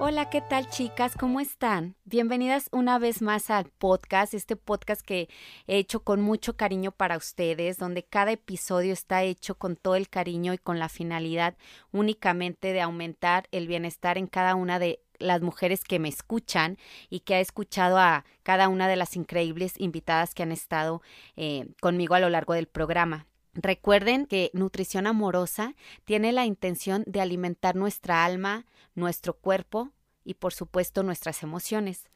[0.00, 1.16] Hola, ¿qué tal chicas?
[1.18, 1.96] ¿Cómo están?
[2.04, 5.28] Bienvenidas una vez más al podcast, este podcast que
[5.66, 10.08] he hecho con mucho cariño para ustedes, donde cada episodio está hecho con todo el
[10.08, 11.56] cariño y con la finalidad
[11.90, 16.78] únicamente de aumentar el bienestar en cada una de las mujeres que me escuchan
[17.10, 21.02] y que ha escuchado a cada una de las increíbles invitadas que han estado
[21.34, 23.27] eh, conmigo a lo largo del programa.
[23.60, 29.90] Recuerden que nutrición amorosa tiene la intención de alimentar nuestra alma, nuestro cuerpo
[30.24, 32.08] y por supuesto nuestras emociones.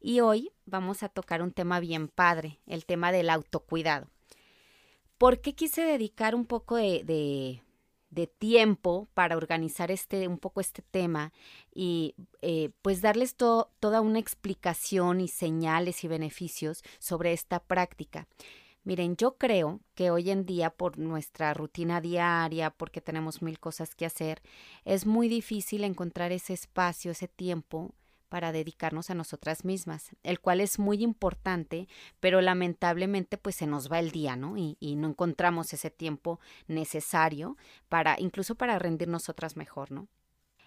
[0.00, 4.06] Y hoy vamos a tocar un tema bien padre, el tema del autocuidado.
[5.18, 7.60] ¿Por qué quise dedicar un poco de,
[8.38, 11.32] tiempo para organizar este, un poco este tema
[11.74, 18.28] y eh, pues darles toda una explicación y señales y beneficios sobre esta práctica?
[18.84, 23.94] Miren, yo creo que hoy en día por nuestra rutina diaria, porque tenemos mil cosas
[23.94, 24.42] que hacer,
[24.84, 27.94] es muy difícil encontrar ese espacio, ese tiempo
[28.28, 31.88] para dedicarnos a nosotras mismas, el cual es muy importante,
[32.20, 34.58] pero lamentablemente pues se nos va el día, ¿no?
[34.58, 37.56] Y, y no encontramos ese tiempo necesario
[37.88, 40.08] para, incluso para rendir nosotras mejor, ¿no?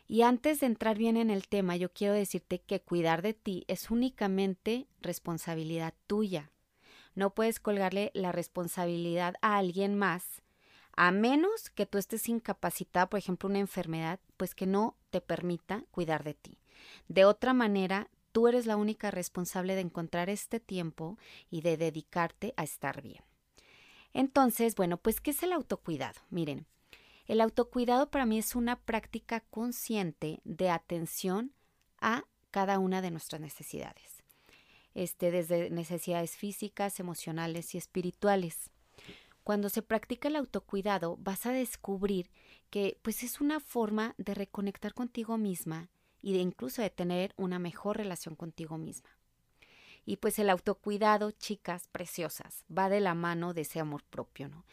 [0.08, 3.66] Y antes de entrar bien en el tema, yo quiero decirte que cuidar de ti
[3.68, 6.50] es únicamente responsabilidad tuya.
[7.18, 10.44] No puedes colgarle la responsabilidad a alguien más,
[10.96, 15.84] a menos que tú estés incapacitada, por ejemplo, una enfermedad, pues que no te permita
[15.90, 16.60] cuidar de ti.
[17.08, 21.18] De otra manera, tú eres la única responsable de encontrar este tiempo
[21.50, 23.24] y de dedicarte a estar bien.
[24.14, 26.22] Entonces, bueno, pues, ¿qué es el autocuidado?
[26.30, 26.68] Miren,
[27.26, 31.52] el autocuidado para mí es una práctica consciente de atención
[32.00, 34.17] a cada una de nuestras necesidades
[34.98, 38.72] este, desde necesidades físicas, emocionales y espirituales.
[39.44, 42.32] Cuando se practica el autocuidado, vas a descubrir
[42.72, 47.60] que pues es una forma de reconectar contigo misma y de incluso de tener una
[47.60, 49.10] mejor relación contigo misma.
[50.04, 54.66] Y pues el autocuidado, chicas preciosas, va de la mano de ese amor propio, ¿no?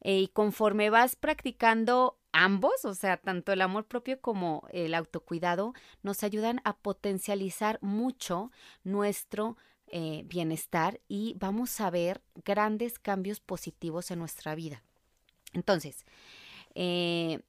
[0.00, 5.72] Eh, y conforme vas practicando ambos, o sea, tanto el amor propio como el autocuidado,
[6.02, 8.52] nos ayudan a potencializar mucho
[8.84, 9.56] nuestro
[9.88, 14.82] eh, bienestar y vamos a ver grandes cambios positivos en nuestra vida.
[15.54, 16.04] Entonces,
[16.74, 17.40] eh,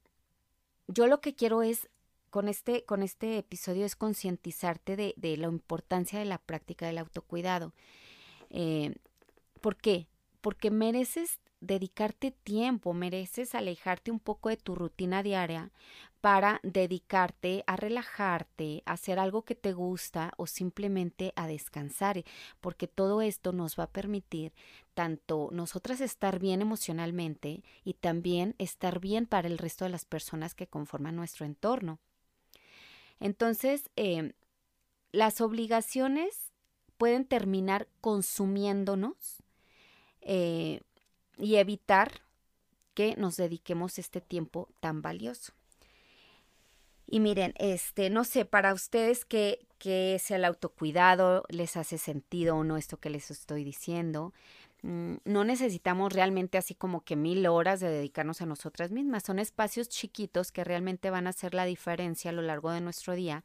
[0.88, 1.90] yo lo que quiero es,
[2.30, 7.00] con este, con este episodio, es concientizarte de, de, la importancia de la práctica del
[7.00, 7.74] autocuidado.
[8.52, 8.96] Eh,
[9.60, 10.08] ¿Por qué?
[10.40, 15.72] Porque mereces dedicarte tiempo, mereces alejarte un poco de tu rutina diaria
[16.22, 22.24] para dedicarte a relajarte, a hacer algo que te gusta o simplemente a descansar,
[22.60, 24.54] porque todo esto nos va a permitir
[24.94, 30.56] tanto nosotras estar bien emocionalmente y también estar bien para el resto de las personas
[30.56, 32.00] que conforman nuestro entorno.
[33.20, 34.34] Entonces, eh,
[35.12, 36.52] las obligaciones
[36.98, 39.44] pueden terminar consumiéndonos
[40.22, 40.82] eh,
[41.38, 42.22] y evitar
[42.94, 45.54] que nos dediquemos este tiempo tan valioso.
[47.06, 52.58] Y miren, este, no sé, para ustedes qué, qué es el autocuidado, les hace sentido
[52.58, 54.34] o no esto que les estoy diciendo.
[54.82, 59.24] Mm, no necesitamos realmente así como que mil horas de dedicarnos a nosotras mismas.
[59.24, 63.14] Son espacios chiquitos que realmente van a hacer la diferencia a lo largo de nuestro
[63.14, 63.44] día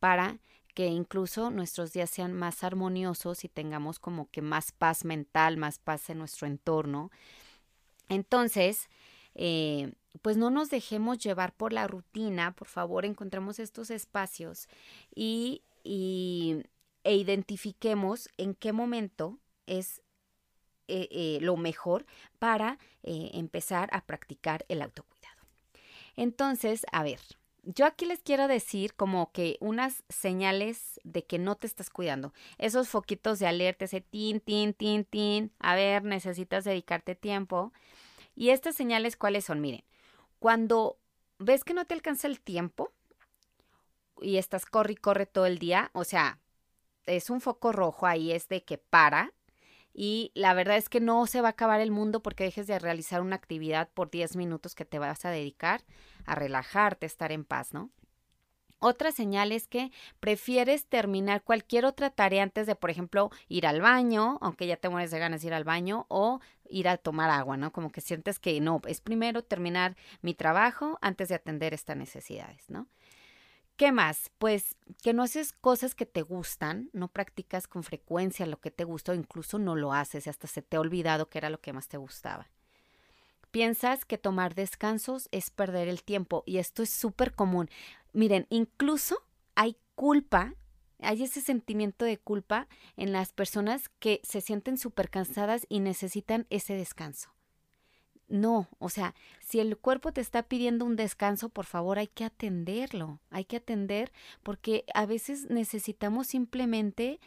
[0.00, 0.38] para
[0.78, 5.80] que incluso nuestros días sean más armoniosos y tengamos como que más paz mental, más
[5.80, 7.10] paz en nuestro entorno.
[8.08, 8.88] Entonces,
[9.34, 14.68] eh, pues no nos dejemos llevar por la rutina, por favor, encontremos estos espacios
[15.12, 16.62] y, e
[17.16, 20.00] identifiquemos en qué momento es
[20.86, 22.06] eh, eh, lo mejor
[22.38, 25.42] para empezar a practicar el autocuidado.
[26.14, 27.18] Entonces, a ver,
[27.62, 32.32] yo aquí les quiero decir como que unas señales de que no te estás cuidando.
[32.56, 35.52] Esos foquitos de alerta, ese tin, tin, tin, tin.
[35.58, 37.72] A ver, necesitas dedicarte tiempo.
[38.34, 39.60] Y estas señales, ¿cuáles son?
[39.60, 39.84] Miren,
[40.38, 40.98] cuando
[41.38, 42.92] ves que no te alcanza el tiempo
[44.20, 46.38] y estás corre y corre todo el día, o sea,
[47.06, 49.32] es un foco rojo ahí, es de que para.
[50.00, 52.78] Y la verdad es que no se va a acabar el mundo porque dejes de
[52.78, 55.82] realizar una actividad por 10 minutos que te vas a dedicar
[56.24, 57.90] a relajarte, estar en paz, ¿no?
[58.78, 59.90] Otra señal es que
[60.20, 64.88] prefieres terminar cualquier otra tarea antes de, por ejemplo, ir al baño, aunque ya te
[64.88, 66.38] mueres de ganas de ir al baño, o
[66.70, 67.72] ir a tomar agua, ¿no?
[67.72, 72.70] Como que sientes que no, es primero terminar mi trabajo antes de atender estas necesidades,
[72.70, 72.86] ¿no?
[73.78, 74.32] ¿Qué más?
[74.38, 78.82] Pues que no haces cosas que te gustan, no practicas con frecuencia lo que te
[78.82, 81.72] gusta o incluso no lo haces hasta se te ha olvidado que era lo que
[81.72, 82.50] más te gustaba.
[83.52, 87.70] Piensas que tomar descansos es perder el tiempo y esto es súper común.
[88.12, 89.22] Miren, incluso
[89.54, 90.54] hay culpa,
[90.98, 92.66] hay ese sentimiento de culpa
[92.96, 97.30] en las personas que se sienten súper cansadas y necesitan ese descanso.
[98.28, 102.24] No, o sea, si el cuerpo te está pidiendo un descanso, por favor hay que
[102.24, 107.20] atenderlo, hay que atender porque a veces necesitamos simplemente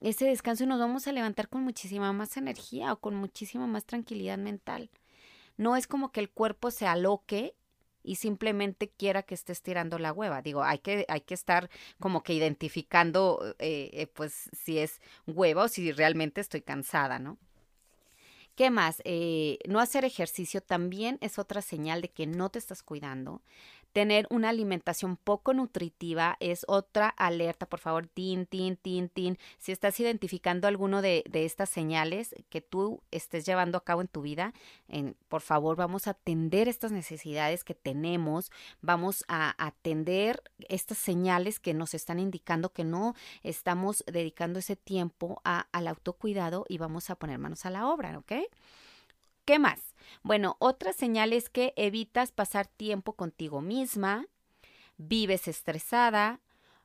[0.00, 3.84] ese descanso y nos vamos a levantar con muchísima más energía o con muchísima más
[3.84, 4.90] tranquilidad mental.
[5.56, 7.56] No es como que el cuerpo se aloque
[8.04, 10.42] y simplemente quiera que estés tirando la hueva.
[10.42, 15.64] Digo, hay que, hay que estar como que identificando, eh, eh, pues, si es hueva
[15.64, 17.38] o si realmente estoy cansada, ¿no?
[18.56, 19.02] ¿Qué más?
[19.04, 23.42] Eh, no hacer ejercicio también es otra señal de que no te estás cuidando.
[23.94, 29.38] Tener una alimentación poco nutritiva es otra alerta, por favor, tin, tin, tin, tin.
[29.58, 34.22] Si estás identificando alguno de, estas señales que tú estés llevando a cabo en tu
[34.22, 34.52] vida,
[35.28, 38.50] por favor, vamos a atender estas necesidades que tenemos,
[38.80, 43.14] vamos a atender estas señales que nos están indicando que no
[43.44, 48.32] estamos dedicando ese tiempo al autocuidado y vamos a poner manos a la obra, ¿ok?
[49.44, 49.93] ¿Qué más?
[50.22, 54.26] Bueno, otra señal es que evitas pasar tiempo contigo misma,
[54.96, 56.40] vives estresada,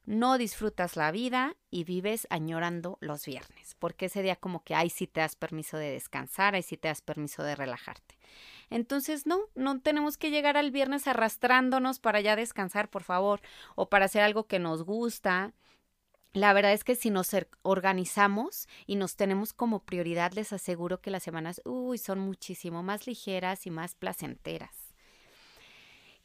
[0.05, 4.89] no disfrutas la vida y vives añorando los viernes, porque ese día como que ahí
[4.89, 8.17] sí te das permiso de descansar, ahí sí te das permiso de relajarte.
[8.71, 13.41] Entonces, no, no tenemos que llegar al viernes arrastrándonos para ya descansar, por favor,
[13.75, 15.53] o para hacer algo que nos gusta.
[16.33, 17.31] La verdad es que si nos
[17.63, 23.07] organizamos y nos tenemos como prioridad, les aseguro que las semanas, uy, son muchísimo más
[23.07, 24.93] ligeras y más placenteras.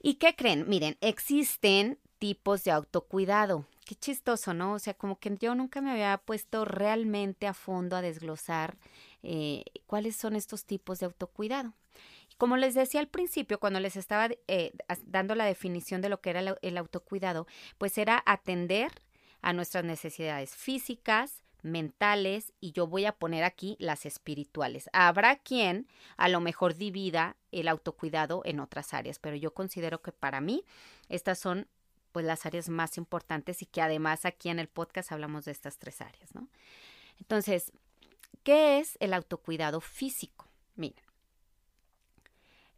[0.02, 0.68] ¿Y qué creen?
[0.68, 3.66] Miren, existen tipos de autocuidado.
[3.86, 4.74] Qué chistoso, ¿no?
[4.74, 8.76] O sea, como que yo nunca me había puesto realmente a fondo a desglosar
[9.22, 11.72] eh, cuáles son estos tipos de autocuidado.
[12.36, 14.72] Como les decía al principio, cuando les estaba eh,
[15.06, 17.46] dando la definición de lo que era el autocuidado,
[17.78, 18.90] pues era atender
[19.44, 24.88] a nuestras necesidades físicas, mentales y yo voy a poner aquí las espirituales.
[24.94, 25.86] Habrá quien
[26.16, 30.64] a lo mejor divida el autocuidado en otras áreas, pero yo considero que para mí
[31.10, 31.68] estas son
[32.12, 35.76] pues las áreas más importantes y que además aquí en el podcast hablamos de estas
[35.76, 36.30] tres áreas.
[37.18, 37.70] Entonces,
[38.44, 40.48] ¿qué es el autocuidado físico?
[40.74, 41.04] Miren,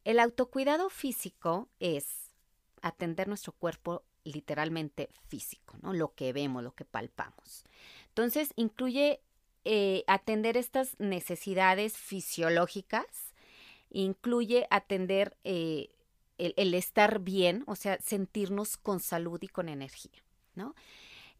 [0.03, 2.33] el autocuidado físico es
[2.83, 5.93] atender nuestro cuerpo literalmente físico, ¿no?
[5.93, 7.65] Lo que vemos, lo que palpamos.
[8.09, 9.21] Entonces, incluye
[9.65, 13.35] eh, atender estas necesidades fisiológicas,
[13.91, 15.91] incluye atender eh,
[16.39, 20.23] el, estar bien, o sea, sentirnos con salud y con energía,
[20.55, 20.75] ¿no?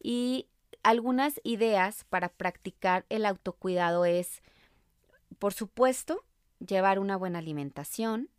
[0.01, 0.47] Y
[0.83, 4.41] algunas ideas para practicar el autocuidado es,
[5.39, 6.23] por supuesto,
[6.65, 8.29] llevar una buena alimentación,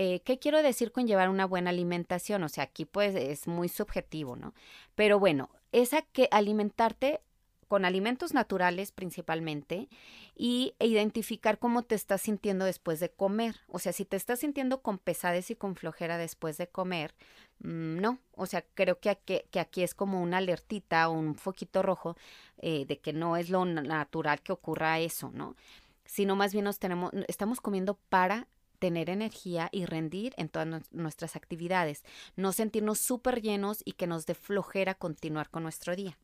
[0.00, 2.44] eh, ¿Qué quiero decir con llevar una buena alimentación?
[2.44, 4.54] O sea, aquí pues es muy subjetivo, ¿no?
[4.94, 7.20] Pero bueno, es que alimentarte
[7.66, 9.88] con alimentos naturales principalmente
[10.36, 13.56] y identificar cómo te estás sintiendo después de comer.
[13.66, 17.12] O sea, si te estás sintiendo con pesadez y con flojera después de comer,
[17.58, 18.20] mm, no.
[18.36, 22.16] O sea, creo que aquí, que aquí, es como una alertita o un foquito rojo
[22.58, 25.56] eh, de que no es lo natural que ocurra eso, ¿no?
[26.04, 28.46] Sino más bien nos tenemos, estamos comiendo para
[28.78, 32.04] tener energía y rendir en todas nuestras actividades,
[32.36, 36.18] no sentirnos súper llenos y que nos dé flojera continuar con nuestro día.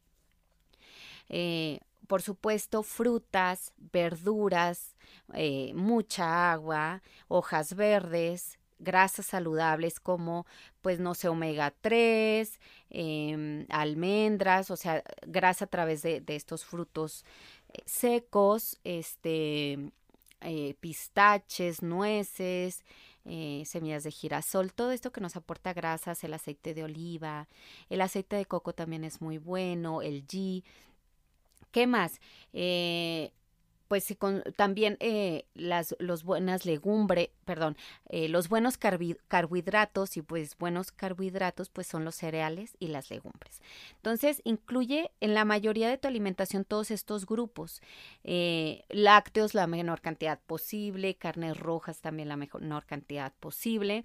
[1.28, 4.94] Eh, por supuesto, frutas, verduras,
[5.32, 10.46] eh, mucha agua, hojas verdes, grasas saludables como,
[10.82, 17.24] pues, no sé, omega 3, em, almendras, o sea, grasa a través de, estos frutos
[17.72, 19.90] eh, secos, este,
[20.44, 22.84] eh, pistaches, nueces,
[23.24, 27.48] eh, semillas de girasol, todo esto que nos aporta grasas, el aceite de oliva,
[27.88, 30.62] el aceite de coco también es muy bueno, el ghee.
[31.70, 32.20] ¿Qué más?
[32.52, 33.32] Eh,
[33.94, 37.76] pues con, también eh, las los buenas legumbres, perdón,
[38.08, 43.62] eh, los buenos carbohidratos y pues buenos carbohidratos pues son los cereales y las legumbres.
[43.94, 47.82] Entonces incluye en la mayoría de tu alimentación todos estos grupos,
[48.24, 54.04] eh, lácteos la menor cantidad posible, carnes rojas también la menor cantidad posible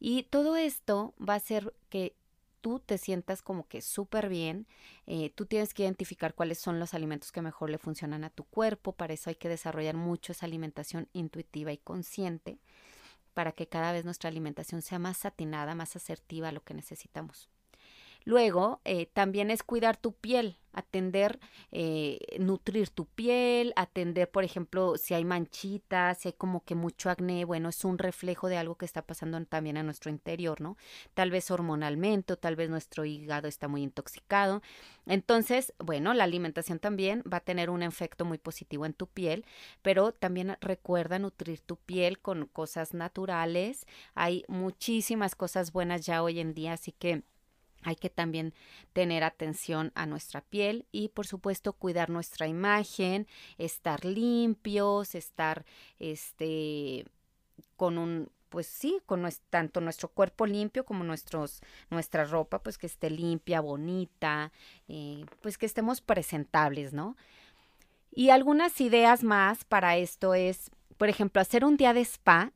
[0.00, 2.12] y todo esto va a hacer que
[2.60, 4.66] tú te sientas como que súper bien.
[5.06, 8.44] Eh, tú tienes que identificar cuáles son los alimentos que mejor le funcionan a tu
[8.44, 8.92] cuerpo.
[8.92, 12.58] Para eso hay que desarrollar mucho esa alimentación intuitiva y consciente
[13.34, 17.48] para que cada vez nuestra alimentación sea más satinada, más asertiva a lo que necesitamos.
[18.24, 21.40] Luego, eh, también es cuidar tu piel, atender,
[21.72, 27.10] eh, nutrir tu piel, atender, por ejemplo, si hay manchitas, si hay como que mucho
[27.10, 30.76] acné, bueno, es un reflejo de algo que está pasando también a nuestro interior, ¿no?
[31.14, 34.62] Tal vez hormonalmente, o tal vez nuestro hígado está muy intoxicado.
[35.06, 39.44] Entonces, bueno, la alimentación también va a tener un efecto muy positivo en tu piel,
[39.82, 43.86] pero también recuerda nutrir tu piel con cosas naturales.
[44.14, 47.22] Hay muchísimas cosas buenas ya hoy en día, así que
[47.82, 48.54] hay que también
[48.92, 53.26] tener atención a nuestra piel y por supuesto cuidar nuestra imagen,
[53.58, 55.64] estar limpios, estar
[55.98, 57.06] este
[57.76, 62.88] con un pues sí, con tanto nuestro cuerpo limpio como nuestros, nuestra ropa, pues que
[62.88, 64.50] esté limpia, bonita,
[64.88, 67.16] eh, pues que estemos presentables, ¿no?
[68.10, 72.52] Y algunas ideas más para esto es, por ejemplo, hacer un día de spa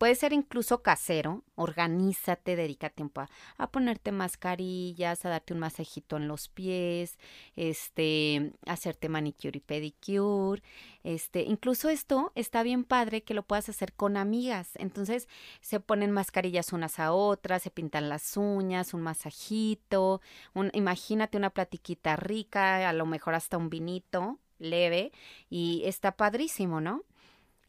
[0.00, 3.26] Puede ser incluso casero, organízate, dedica tiempo
[3.58, 7.18] a, ponerte mascarillas, a darte un masajito en los pies,
[7.54, 10.62] este, hacerte manicure y pedicure,
[11.04, 14.70] este, incluso esto está bien padre que lo puedas hacer con amigas.
[14.76, 15.28] Entonces
[15.60, 20.22] se ponen mascarillas unas a otras, se pintan las uñas, un masajito,
[20.54, 25.12] un, imagínate una platiquita rica, a lo mejor hasta un vinito leve
[25.50, 27.04] y está padrísimo, ¿no?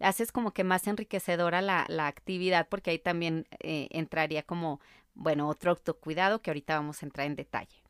[0.01, 4.79] Haces como que más enriquecedora la, la actividad porque ahí también eh, entraría como,
[5.13, 7.83] bueno, otro autocuidado que ahorita vamos a entrar en detalle.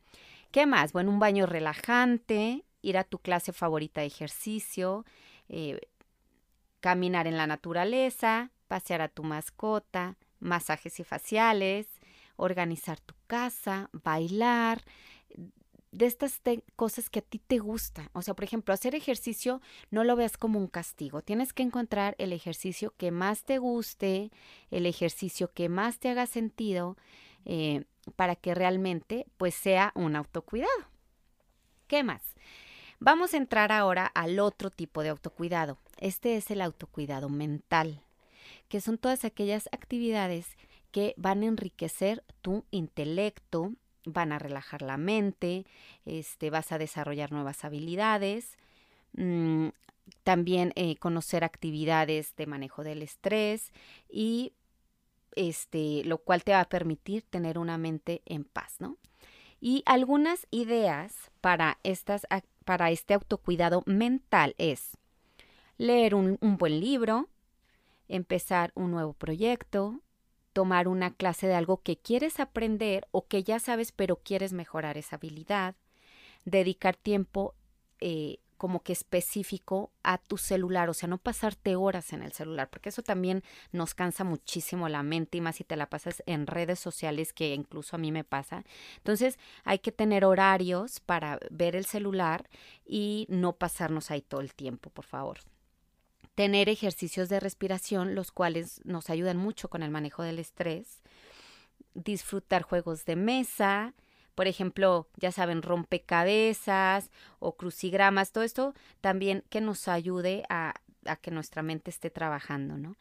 [0.51, 0.93] ¿Qué más?
[0.93, 5.05] Bueno, un baño relajante, ir a tu clase favorita de ejercicio,
[5.49, 5.79] eh,
[6.81, 11.87] caminar en la naturaleza, pasear a tu mascota, masajes y faciales,
[12.35, 14.81] organizar tu casa, bailar,
[15.91, 16.41] de estas
[16.75, 18.09] cosas que a ti te gustan.
[18.13, 21.21] O sea, por ejemplo, hacer ejercicio no lo veas como un castigo.
[21.21, 24.31] Tienes que encontrar el ejercicio que más te guste,
[24.69, 26.97] el ejercicio que más te haga sentido,
[27.45, 27.83] eh,
[28.15, 30.71] para que realmente pues sea un autocuidado.
[31.87, 32.21] ¿Qué más?
[32.99, 35.77] Vamos a entrar ahora al otro tipo de autocuidado.
[35.97, 38.01] Este es el autocuidado mental,
[38.69, 40.55] que son todas aquellas actividades
[40.91, 43.73] que van a enriquecer tu intelecto,
[44.05, 45.65] van a relajar la mente,
[46.05, 48.57] este, vas a desarrollar nuevas habilidades,
[49.13, 49.69] mm,
[50.23, 53.71] también eh, conocer actividades de manejo del estrés
[54.09, 54.53] y
[55.35, 58.97] este, lo cual te va a permitir tener una mente en paz, ¿no?
[59.61, 62.27] Y algunas ideas para, estas,
[62.65, 64.97] para este autocuidado mental es
[65.77, 67.29] leer un buen libro,
[68.07, 70.01] empezar un nuevo proyecto,
[70.53, 74.97] tomar una clase de algo que quieres aprender o que ya sabes pero quieres mejorar
[74.97, 75.75] esa habilidad,
[76.45, 77.55] dedicar tiempo
[77.99, 82.69] eh, como que específico a tu celular, o sea, no pasarte horas en el celular,
[82.69, 86.45] porque eso también nos cansa muchísimo la mente y más si te la pasas en
[86.45, 88.63] redes sociales, que incluso a mí me pasa.
[88.97, 92.47] Entonces, hay que tener horarios para ver el celular
[92.85, 95.39] y no pasarnos ahí todo el tiempo, por favor
[96.35, 101.01] tener ejercicios de respiración, los cuales nos ayudan mucho con el manejo del estrés,
[101.93, 103.93] disfrutar juegos de mesa,
[104.35, 110.73] por ejemplo, ya saben, rompecabezas o crucigramas, todo esto también que nos ayude a,
[111.21, 112.95] que nuestra mente esté trabajando, ¿no?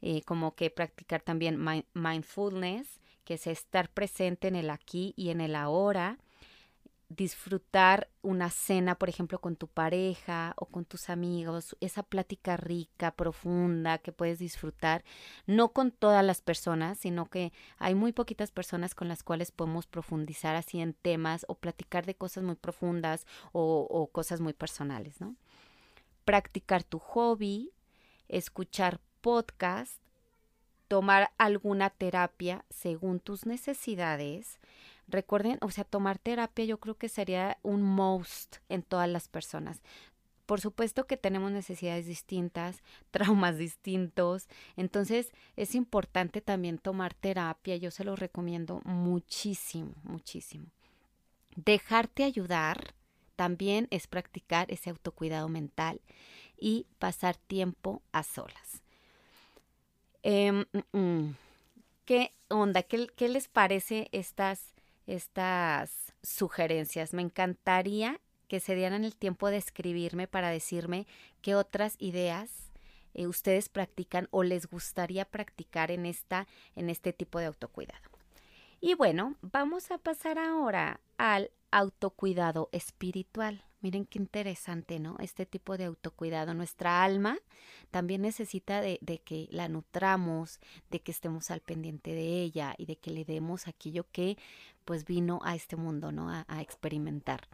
[0.00, 5.40] Eh, como que practicar también mindfulness, que es estar presente en el aquí y en
[5.40, 6.18] el ahora,
[7.16, 13.12] disfrutar una cena, por ejemplo, con tu pareja o con tus amigos, esa plática rica,
[13.12, 15.04] profunda que puedes disfrutar,
[15.46, 19.86] no con todas las personas, sino que hay muy poquitas personas con las cuales podemos
[19.86, 25.36] profundizar así en temas o platicar de cosas muy profundas o, cosas muy personales, ¿no?
[26.24, 27.72] Practicar tu hobby,
[28.28, 30.00] escuchar podcast,
[30.88, 34.60] tomar alguna terapia según tus necesidades,
[35.08, 39.82] Recuerden, o sea, tomar terapia yo creo que sería un most en todas las personas.
[40.46, 47.90] Por supuesto que tenemos necesidades distintas, traumas distintos, entonces es importante también tomar terapia, yo
[47.90, 50.66] se lo recomiendo muchísimo, muchísimo.
[51.56, 52.94] Dejarte ayudar
[53.36, 56.00] también es practicar ese autocuidado mental
[56.58, 58.82] y pasar tiempo a solas.
[60.22, 61.34] Em, mm, mm,
[62.04, 62.82] ¿Qué onda?
[62.82, 64.72] ¿Qué, ¿Qué les parece estas
[65.06, 67.14] estas sugerencias.
[67.14, 71.06] Me encantaría que se dieran el tiempo de escribirme para decirme
[71.40, 72.70] qué otras ideas
[73.14, 78.10] eh, ustedes practican o les gustaría practicar en esta en este tipo de autocuidado.
[78.80, 83.64] Y bueno, vamos a pasar ahora al autocuidado espiritual.
[83.82, 85.16] Miren qué interesante, ¿no?
[85.18, 86.54] Este tipo de autocuidado.
[86.54, 87.36] Nuestra alma
[87.90, 90.60] también necesita de, que la nutramos,
[90.90, 94.38] de que estemos al pendiente de ella y de que le demos aquello que
[94.84, 96.30] pues vino a este mundo, ¿no?
[96.30, 97.48] A, experimentar.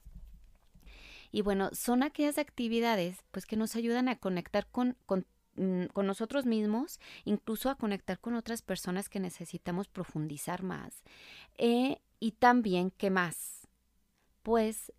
[1.32, 6.06] Y bueno, son aquellas actividades pues que nos ayudan a conectar con, con, mm, con
[6.06, 11.02] nosotros mismos, incluso a conectar con otras personas que necesitamos profundizar más.
[11.56, 13.66] Eh, y también, ¿qué más?
[14.42, 14.92] Pues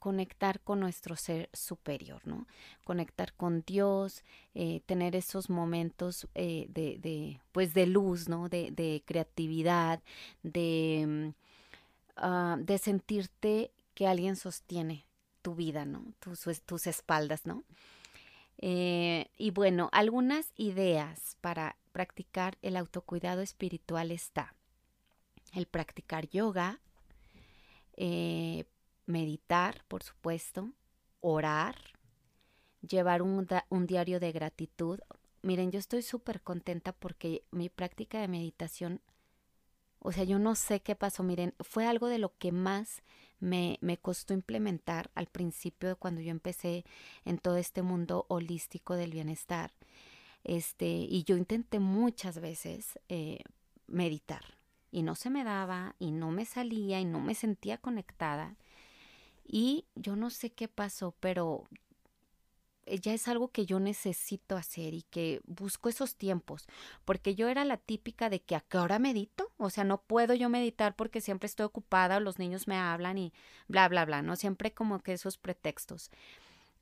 [0.00, 2.48] conectar con nuestro ser superior, ¿no?
[2.84, 8.48] Conectar con Dios, eh, tener esos momentos eh, de, pues de luz, ¿no?
[8.48, 10.02] De, creatividad,
[10.42, 11.28] de, mm,
[12.16, 15.04] ah, de sentirte que alguien sostiene
[15.42, 16.02] tu vida, ¿no?
[16.18, 17.62] Tus, espaldas, ¿no?
[18.58, 24.54] Eh, y bueno, algunas ideas para practicar el autocuidado espiritual está
[25.52, 26.80] el practicar yoga,
[29.10, 30.70] meditar, por supuesto,
[31.20, 31.76] orar,
[32.80, 33.46] llevar un,
[33.86, 35.00] diario de gratitud.
[35.42, 39.00] Miren, yo estoy súper contenta porque mi práctica de meditación,
[39.98, 43.02] o sea, yo no sé qué pasó, miren, fue algo de lo que más
[43.38, 46.84] me, me costó implementar al principio cuando yo empecé
[47.24, 49.72] en todo este mundo holístico del bienestar.
[50.44, 53.40] Este, y yo intenté muchas veces eh,
[53.86, 54.56] meditar
[54.90, 58.56] y no se me daba y no me salía y no me sentía conectada.
[59.52, 61.64] Y yo no sé qué pasó, pero
[62.86, 66.68] ya es algo que yo necesito hacer y que busco esos tiempos,
[67.04, 70.34] porque yo era la típica de que a qué hora medito, o sea, no puedo
[70.34, 73.32] yo meditar porque siempre estoy ocupada, los niños me hablan y
[73.66, 74.36] bla, bla, bla, ¿no?
[74.36, 76.12] Siempre como que esos pretextos.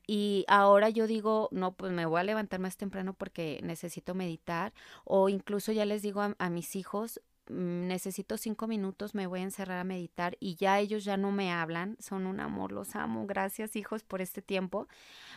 [0.07, 4.75] Y ahora yo digo, no, pues me voy a levantar más temprano porque necesito meditar,
[5.05, 9.45] o incluso ya les digo a, a mis hijos, necesito cinco minutos, me voy a
[9.45, 13.27] encerrar a meditar y ya ellos ya no me hablan, son un amor, los amo,
[13.27, 14.89] gracias hijos por este tiempo,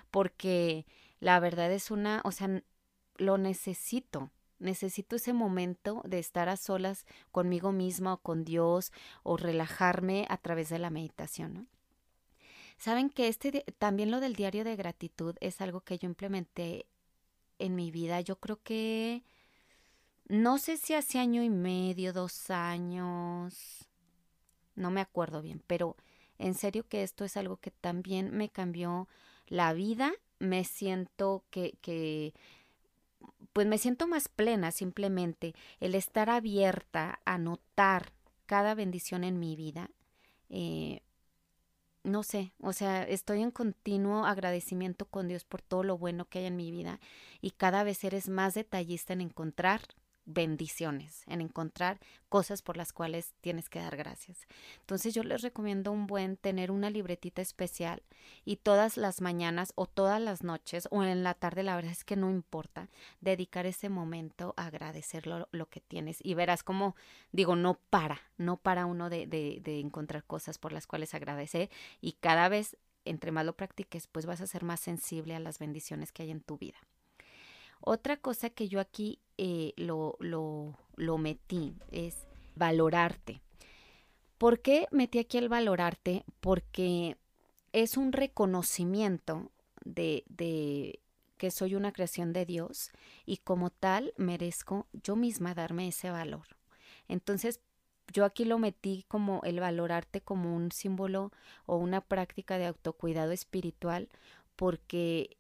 [0.10, 0.86] porque
[1.20, 2.64] la verdad es una, o sea,
[3.18, 8.92] lo necesito, necesito ese momento de estar a solas conmigo misma o con Dios
[9.24, 11.68] o relajarme a través de la meditación.
[12.78, 16.88] Saben que este también lo del diario de gratitud es algo que yo implementé
[17.60, 18.22] en mi vida.
[18.22, 19.24] Yo creo que
[20.32, 23.90] no sé si hace año y medio, dos años,
[24.76, 25.98] no me acuerdo bien, pero
[26.40, 29.10] en serio que esto es algo que también me cambió
[29.48, 30.14] la vida.
[30.40, 32.34] Me siento que, que
[33.52, 35.54] pues me siento más plena simplemente.
[35.82, 38.14] El estar abierta a notar
[38.46, 39.92] cada bendición en mi vida.
[40.50, 41.02] Eh,
[42.04, 46.40] no sé, o sea, estoy en continuo agradecimiento con Dios por todo lo bueno que
[46.40, 47.02] hay en mi vida
[47.42, 49.82] y cada vez eres más detallista en encontrar
[50.26, 54.48] bendiciones, en encontrar cosas por las cuales tienes que dar gracias.
[54.80, 58.04] Entonces yo les recomiendo un buen tener una libretita especial
[58.46, 62.04] y todas las mañanas o todas las noches o en la tarde, la verdad es
[62.04, 66.96] que no importa, dedicar ese momento a agradecer lo, que tienes y verás como,
[67.32, 71.70] digo, no para, no para uno de, de, de encontrar cosas por las cuales agradecer
[72.00, 75.60] y cada vez entre más lo practiques, pues vas a ser más sensible a las
[75.60, 76.78] bendiciones que hay en tu vida.
[77.82, 82.16] Otra cosa que yo aquí eh, lo, lo, metí es
[82.56, 83.42] valorarte.
[84.38, 86.24] ¿Por qué metí aquí el valorarte?
[86.40, 87.18] Porque
[87.74, 89.52] es un reconocimiento
[89.84, 91.00] de, de,
[91.38, 92.92] que soy una creación de Dios
[93.26, 96.46] y como tal merezco yo misma darme ese valor.
[97.08, 97.60] Entonces,
[98.14, 101.32] yo aquí lo metí como el valorarte como un símbolo
[101.66, 104.10] o una práctica de autocuidado espiritual
[104.56, 105.38] porque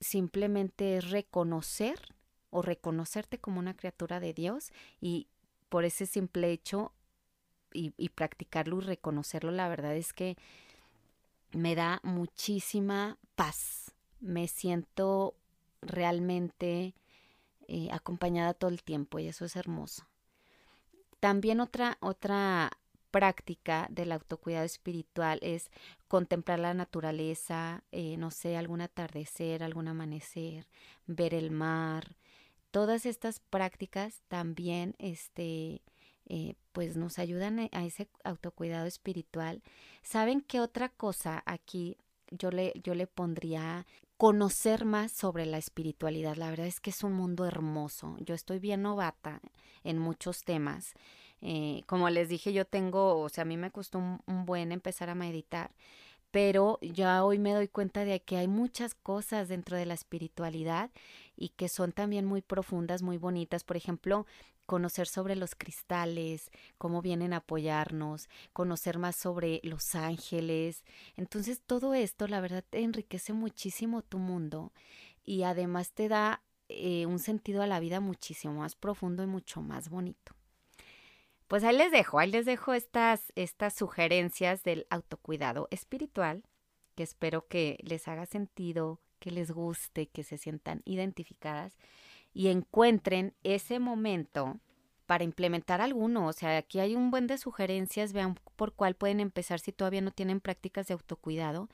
[0.00, 2.00] simplemente es reconocer
[2.50, 5.28] o reconocerte como una criatura de Dios y
[5.68, 6.92] por ese simple hecho
[7.72, 10.36] y, practicarlo y reconocerlo, la verdad es que
[11.52, 13.94] me da muchísima paz.
[14.18, 15.36] Me siento
[15.80, 16.94] realmente
[17.68, 20.04] eh, acompañada todo el tiempo y eso es hermoso.
[21.20, 22.72] También otra, otra
[23.10, 25.70] práctica del autocuidado espiritual es
[26.08, 30.66] contemplar la naturaleza, eh, no sé, algún atardecer, algún amanecer,
[31.06, 32.16] ver el mar.
[32.70, 35.82] Todas estas prácticas también, este,
[36.26, 39.62] eh, pues nos ayudan a ese autocuidado espiritual.
[40.02, 41.96] ¿Saben qué otra cosa aquí
[42.30, 46.36] yo le, yo le pondría conocer más sobre la espiritualidad?
[46.36, 48.16] La verdad es que es un mundo hermoso.
[48.20, 49.40] Yo estoy bien novata
[49.82, 50.94] en muchos temas
[51.42, 55.10] eh, como les dije, yo tengo, o sea, a mí me costó un, buen empezar
[55.10, 55.72] a meditar,
[56.30, 60.90] pero ya hoy me doy cuenta de que hay muchas cosas dentro de la espiritualidad
[61.36, 63.64] y que son también muy profundas, muy bonitas.
[63.64, 64.26] Por ejemplo,
[64.66, 70.84] conocer sobre los cristales, cómo vienen a apoyarnos, conocer más sobre los ángeles.
[71.16, 74.72] Entonces todo esto, la verdad, te enriquece muchísimo tu mundo
[75.24, 79.60] y además te da eh, un sentido a la vida muchísimo más profundo y mucho
[79.60, 80.39] más bonito.
[81.50, 86.44] Pues ahí les dejo, ahí les dejo estas, estas sugerencias del autocuidado espiritual,
[86.94, 91.76] que espero que les haga sentido, que les guste, que se sientan identificadas
[92.32, 94.60] y encuentren ese momento
[95.06, 96.28] para implementar alguno.
[96.28, 100.02] O sea, aquí hay un buen de sugerencias, vean por cuál pueden empezar si todavía
[100.02, 101.68] no tienen prácticas de autocuidado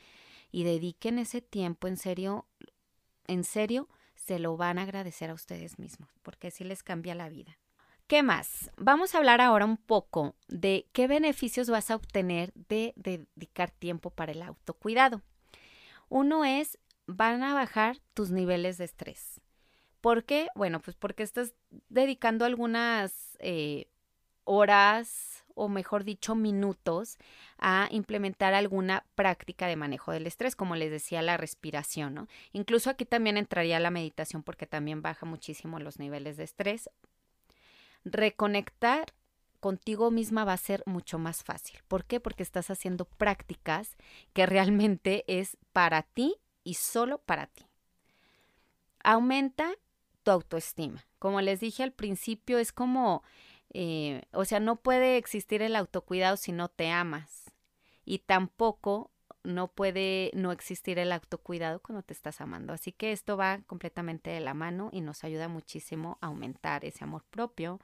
[0.51, 2.47] y dediquen ese tiempo en serio,
[3.27, 7.29] en serio, se lo van a agradecer a ustedes mismos, porque así les cambia la
[7.29, 7.59] vida.
[8.07, 8.71] ¿Qué más?
[8.77, 14.11] Vamos a hablar ahora un poco de qué beneficios vas a obtener de, dedicar tiempo
[14.11, 15.23] para el autocuidado.
[16.09, 19.41] Uno es, van a bajar tus niveles de estrés.
[20.01, 20.47] ¿Por qué?
[20.55, 21.55] Bueno, pues porque estás
[21.89, 23.89] dedicando algunas eh,
[24.45, 27.19] horas o mejor dicho minutos
[27.59, 32.29] a implementar alguna práctica de manejo del estrés, como les decía, la respiración, ¿no?
[32.53, 36.89] Incluso aquí también entraría la meditación porque también baja muchísimo los niveles de estrés
[38.07, 39.13] reconectar
[39.61, 41.81] contigo misma va a ser mucho más fácil.
[41.89, 42.21] ¿Por qué?
[42.21, 43.97] Porque estás haciendo prácticas
[44.33, 47.67] que realmente es para ti y solo para ti.
[49.03, 49.75] Aumenta
[50.23, 51.05] tu autoestima.
[51.19, 53.23] Como les dije al principio, es como,
[53.73, 57.53] eh, o sea, no puede existir el autocuidado si no te amas.
[58.05, 59.11] Y tampoco
[59.47, 62.73] no puede no existir el autocuidado cuando te estás amando.
[62.73, 67.05] Así que esto va completamente de la mano y nos ayuda muchísimo a aumentar ese
[67.05, 67.81] amor propio.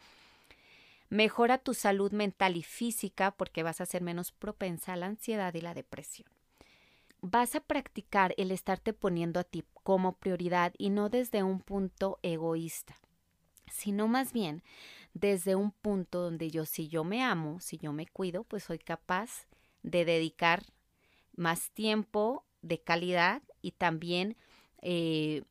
[1.09, 5.55] Mejora tu salud mental y física porque vas a ser menos propensa a la ansiedad
[5.55, 6.29] y la depresión.
[7.21, 12.19] Vas a practicar el estarte poniendo a ti como prioridad y no desde un punto
[12.23, 12.97] egoísta,
[13.71, 14.65] sino más bien
[15.15, 18.79] desde un punto donde yo si yo me amo, si yo me cuido, pues soy
[18.79, 19.47] capaz
[19.83, 20.65] de dedicar
[21.37, 24.37] más tiempo de calidad y también
[24.81, 25.43] eh,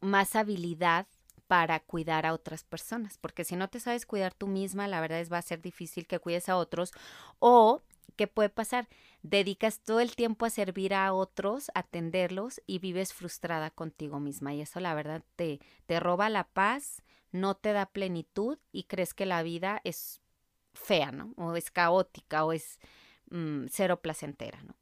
[0.00, 1.06] más habilidad
[1.46, 5.20] para cuidar a otras personas, porque si no te sabes cuidar tú misma, la verdad
[5.20, 6.92] es va a ser difícil que cuides a otros
[7.38, 7.82] o
[8.16, 8.88] ¿qué puede pasar?
[9.22, 14.60] Dedicas todo el tiempo a servir a otros, atenderlos y vives frustrada contigo misma y
[14.60, 19.24] eso la verdad te, te roba la paz, no te da plenitud y crees que
[19.24, 20.20] la vida es
[20.74, 21.32] fea, ¿no?
[21.36, 22.78] O es caótica o es
[23.30, 24.74] mm, cero placentera, ¿no?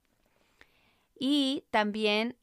[1.19, 2.37] Y también,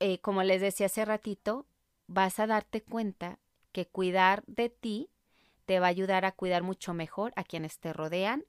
[0.00, 1.66] eh, como les decía hace ratito,
[2.06, 3.38] vas a darte cuenta
[3.72, 5.08] que cuidar de ti
[5.66, 8.44] te va a ayudar a cuidar mucho mejor a quienes te rodean,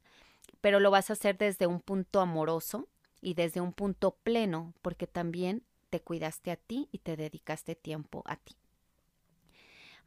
[0.62, 2.88] pero lo vas a hacer desde un punto amoroso
[3.21, 8.23] y desde un punto pleno, porque también te cuidaste a ti y te dedicaste tiempo
[8.25, 8.56] a ti.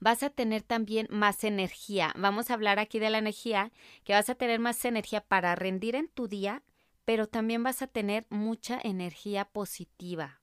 [0.00, 2.12] Vas a tener también más energía.
[2.16, 3.72] Vamos a hablar aquí de la energía,
[4.04, 6.62] que vas a tener más energía para rendir en tu día
[7.06, 10.40] pero también vas a tener mucha energía positiva.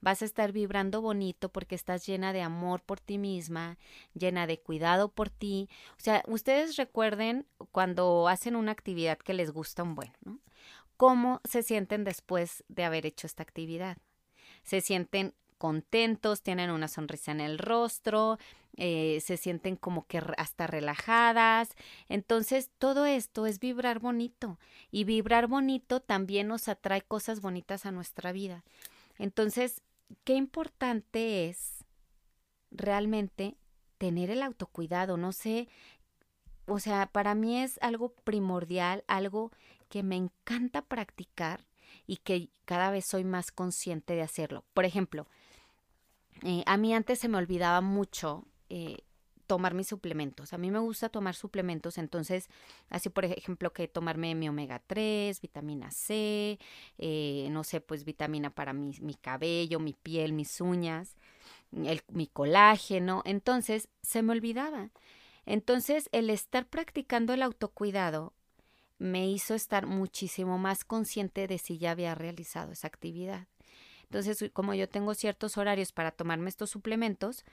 [0.00, 3.78] Vas a estar vibrando bonito porque estás llena de amor por ti misma,
[4.14, 5.68] llena de cuidado por ti.
[5.98, 10.38] O sea, ustedes recuerden cuando hacen una actividad que les gusta un buen, ¿no?
[10.96, 13.98] ¿Cómo se sienten después de haber hecho esta actividad?
[14.62, 18.36] Se sienten contentos, tienen una sonrisa en el rostro,
[18.76, 21.70] eh, se sienten como que hasta relajadas.
[22.10, 24.58] Entonces, todo esto es vibrar bonito
[24.90, 28.62] y vibrar bonito también nos atrae cosas bonitas a nuestra vida.
[29.16, 29.80] Entonces,
[30.24, 31.86] qué importante es
[32.70, 33.56] realmente
[33.96, 35.66] tener el autocuidado, no sé,
[36.66, 39.50] o sea, para mí es algo primordial, algo
[39.88, 41.64] que me encanta practicar
[42.06, 44.66] y que cada vez soy más consciente de hacerlo.
[44.74, 45.26] Por ejemplo,
[46.42, 48.98] eh, a mí antes se me olvidaba mucho eh,
[49.46, 50.52] tomar mis suplementos.
[50.52, 52.48] A mí me gusta tomar suplementos, entonces,
[52.88, 56.58] así por ejemplo que tomarme mi omega 3, vitamina C,
[56.98, 61.16] eh, no sé, pues vitamina para mi, mi cabello, mi piel, mis uñas,
[61.70, 63.22] mi colágeno.
[63.26, 64.90] Entonces, se me olvidaba.
[65.46, 68.32] Entonces, el estar practicando el autocuidado
[68.98, 73.48] me hizo estar muchísimo más consciente de si ya había realizado esa actividad.
[74.14, 77.44] Entonces, como yo tengo ciertos horarios para tomarme estos suplementos,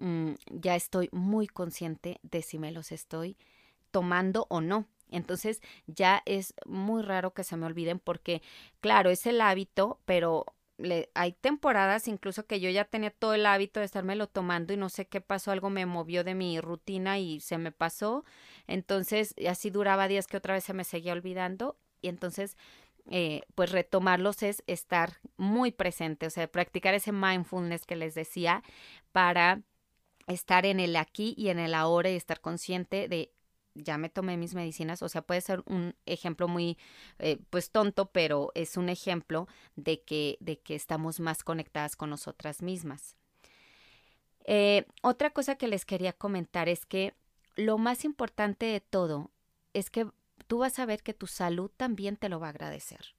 [0.00, 3.36] Mm, ya estoy muy consciente de si me los estoy
[3.90, 4.86] tomando o no.
[5.10, 8.42] Entonces ya es muy raro que se me olviden porque,
[8.80, 10.46] claro, es el hábito, pero
[10.78, 14.78] le, hay temporadas incluso que yo ya tenía todo el hábito de estármelo tomando y
[14.78, 18.24] no sé qué pasó, algo me movió de mi rutina y se me pasó.
[18.66, 22.56] Entonces así duraba días que otra vez se me seguía olvidando y entonces
[23.10, 28.62] eh, pues retomarlos es estar muy presente, o sea, practicar ese mindfulness que les decía
[29.12, 29.62] para
[30.26, 33.32] estar en el aquí y en el ahora y estar consciente de
[33.74, 36.76] ya me tomé mis medicinas, o sea, puede ser un ejemplo muy,
[37.18, 42.10] eh, pues tonto, pero es un ejemplo de que, de que estamos más conectadas con
[42.10, 43.16] nosotras mismas.
[44.44, 47.14] Eh, otra cosa que les quería comentar es que
[47.56, 49.30] lo más importante de todo
[49.72, 50.06] es que
[50.50, 53.14] tú vas a ver que tu salud también te lo va a agradecer.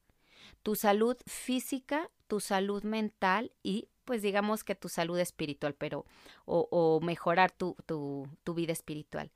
[0.64, 6.06] Tu salud física, tu salud mental y pues digamos que tu salud espiritual, pero
[6.44, 9.32] o, mejorar tu, tu, vida espiritual.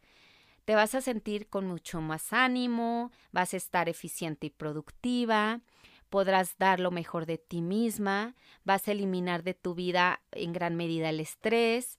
[0.66, 5.62] Te vas a sentir con mucho más ánimo, vas a estar eficiente y productiva,
[6.10, 10.76] podrás dar lo mejor de ti misma, vas a eliminar de tu vida en gran
[10.76, 11.98] medida el estrés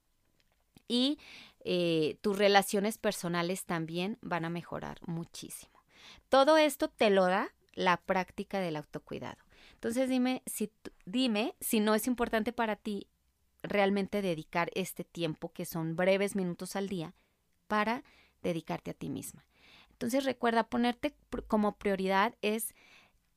[0.89, 1.19] y
[1.65, 5.76] eh, tus relaciones personales también van a mejorar muchísimo.
[6.29, 9.39] Todo esto te lo da la práctica del autocuidado.
[9.75, 10.73] Entonces dime si,
[11.05, 13.07] dime si no es importante para ti
[13.63, 17.15] realmente dedicar este tiempo, que son breves minutos al día,
[17.69, 18.05] para
[18.43, 19.45] dedicarte a ti misma.
[19.93, 21.15] Entonces recuerda, ponerte
[21.49, 22.75] como prioridad es,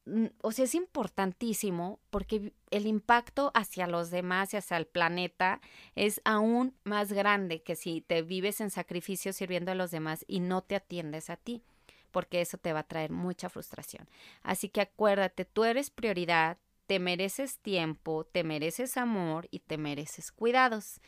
[0.05, 5.61] mm, o sea, es importantísimo porque el impacto hacia los demás y hacia el planeta
[5.95, 10.41] es aún más grande que si te vives en sacrificio sirviendo a los demás y
[10.41, 11.63] no te atiendes a ti,
[12.11, 14.07] porque eso te va a traer mucha frustración.
[14.43, 20.31] Así que acuérdate, tú eres prioridad, te mereces tiempo, te mereces amor y te mereces
[20.31, 20.99] cuidados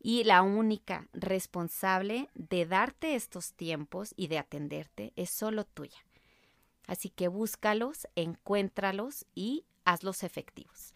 [0.00, 5.98] y la única responsable de darte estos tiempos y de atenderte es solo tuya.
[6.86, 10.94] Así que búscalos, encuéntralos y hazlos efectivos.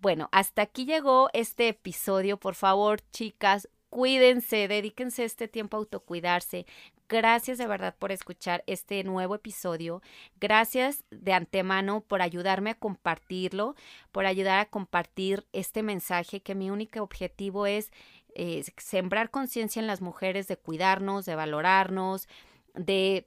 [0.00, 2.36] Bueno, hasta aquí llegó este episodio.
[2.36, 6.66] Por favor, chicas, cuídense, dedíquense este tiempo a autocuidarse.
[7.12, 10.00] Gracias de verdad por escuchar este nuevo episodio.
[10.40, 13.76] Gracias de antemano por ayudarme a compartirlo,
[14.12, 17.92] por ayudar a compartir este mensaje que mi único objetivo es
[18.34, 22.28] eh, sembrar conciencia en las mujeres de cuidarnos, de valorarnos,
[22.72, 23.26] de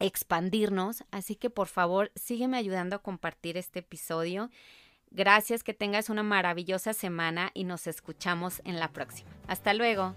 [0.00, 1.04] expandirnos.
[1.12, 4.50] Así que por favor, sígueme ayudando a compartir este episodio.
[5.12, 9.30] Gracias, que tengas una maravillosa semana y nos escuchamos en la próxima.
[9.46, 10.16] Hasta luego.